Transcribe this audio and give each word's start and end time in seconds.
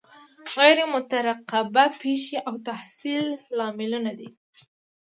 غیر 0.55 0.77
مترقبه 0.93 1.85
پیښې 2.01 2.37
او 2.47 2.53
تحصیل 2.67 3.25
هم 3.35 3.39
لاملونه 3.57 4.11
دي. 4.19 4.29